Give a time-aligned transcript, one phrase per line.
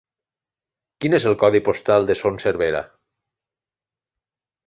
[1.03, 2.81] Quin és el codi postal de Son Servera?